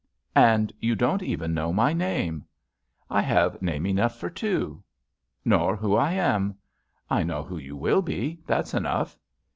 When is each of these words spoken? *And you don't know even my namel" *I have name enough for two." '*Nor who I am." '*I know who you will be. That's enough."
*And 0.35 0.73
you 0.79 0.95
don't 0.95 1.21
know 1.21 1.27
even 1.27 1.53
my 1.75 1.93
namel" 1.93 2.41
*I 3.11 3.21
have 3.21 3.61
name 3.61 3.85
enough 3.85 4.15
for 4.17 4.31
two." 4.31 4.81
'*Nor 5.45 5.75
who 5.75 5.95
I 5.95 6.13
am." 6.13 6.57
'*I 7.07 7.21
know 7.21 7.43
who 7.43 7.59
you 7.59 7.77
will 7.77 8.01
be. 8.01 8.39
That's 8.47 8.73
enough." 8.73 9.15